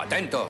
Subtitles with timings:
[0.00, 0.46] Atento.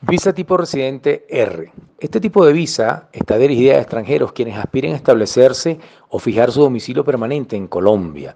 [0.00, 1.72] Visa tipo residente R.
[2.00, 5.78] Este tipo de visa está dirigida a extranjeros quienes aspiren a establecerse
[6.08, 8.34] o fijar su domicilio permanente en Colombia.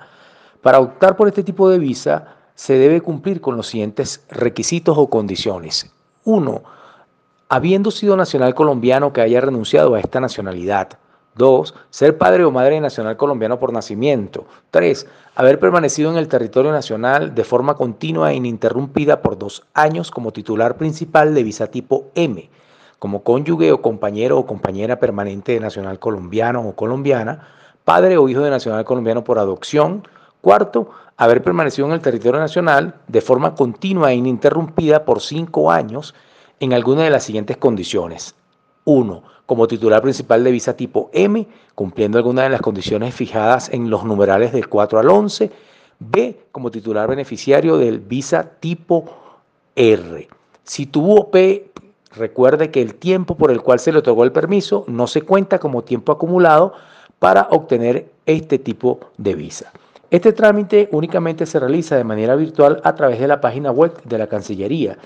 [0.63, 5.11] Para optar por este tipo de visa se debe cumplir con los siguientes requisitos o
[5.11, 5.93] condiciones.
[6.25, 6.63] Uno,
[7.49, 10.99] habiendo sido nacional colombiano que haya renunciado a esta nacionalidad.
[11.37, 11.75] 2.
[11.91, 14.45] Ser padre o madre nacional colombiano por nacimiento.
[14.71, 15.07] 3.
[15.37, 20.33] Haber permanecido en el territorio nacional de forma continua e ininterrumpida por dos años como
[20.33, 22.51] titular principal de visa tipo M,
[22.99, 27.49] como cónyuge o compañero o compañera permanente de nacional colombiano o colombiana,
[27.85, 30.07] padre o hijo de nacional colombiano por adopción.
[30.41, 36.15] Cuarto, haber permanecido en el territorio nacional de forma continua e ininterrumpida por cinco años
[36.61, 38.35] en alguna de las siguientes condiciones.
[38.85, 39.23] 1.
[39.47, 44.05] Como titular principal de visa tipo M, cumpliendo alguna de las condiciones fijadas en los
[44.05, 45.51] numerales del 4 al 11.
[45.99, 46.41] B.
[46.53, 49.05] Como titular beneficiario del visa tipo
[49.75, 50.29] R.
[50.65, 51.71] Si tuvo P,
[52.15, 55.59] recuerde que el tiempo por el cual se le otorgó el permiso no se cuenta
[55.59, 56.73] como tiempo acumulado
[57.19, 59.73] para obtener este tipo de visa.
[60.11, 64.19] Este trámite únicamente se realiza de manera virtual a través de la página web de
[64.19, 64.97] la Cancillería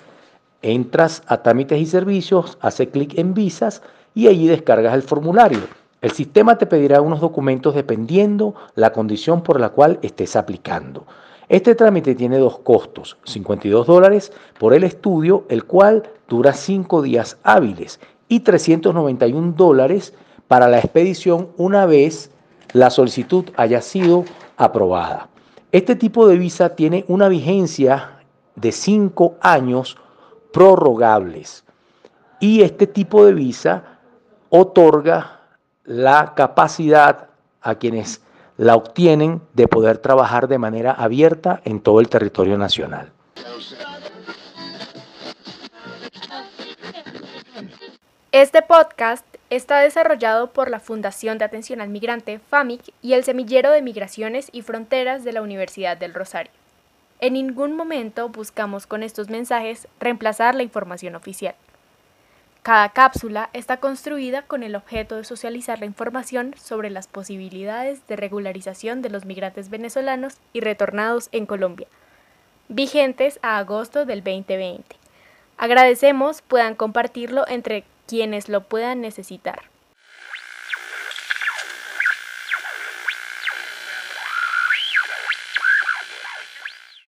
[0.62, 3.82] Entras a trámites y servicios, hace clic en visas
[4.14, 5.60] y allí descargas el formulario.
[6.00, 11.04] El sistema te pedirá unos documentos dependiendo la condición por la cual estés aplicando.
[11.48, 17.36] Este trámite tiene dos costos, 52 dólares por el estudio, el cual dura 5 días
[17.42, 20.14] hábiles, y 391 dólares
[20.48, 22.30] para la expedición una vez
[22.72, 24.24] la solicitud haya sido
[24.56, 25.28] aprobada.
[25.72, 28.20] Este tipo de visa tiene una vigencia
[28.56, 29.98] de 5 años
[30.52, 31.64] prorrogables.
[32.40, 33.98] Y este tipo de visa
[34.50, 35.40] otorga
[35.84, 37.28] la capacidad
[37.60, 38.20] a quienes
[38.56, 43.12] la obtienen de poder trabajar de manera abierta en todo el territorio nacional.
[48.30, 53.70] Este podcast está desarrollado por la Fundación de Atención al Migrante FAMIC y el Semillero
[53.70, 56.61] de Migraciones y Fronteras de la Universidad del Rosario.
[57.22, 61.54] En ningún momento buscamos con estos mensajes reemplazar la información oficial.
[62.64, 68.16] Cada cápsula está construida con el objeto de socializar la información sobre las posibilidades de
[68.16, 71.86] regularización de los migrantes venezolanos y retornados en Colombia,
[72.68, 74.96] vigentes a agosto del 2020.
[75.58, 79.71] Agradecemos puedan compartirlo entre quienes lo puedan necesitar.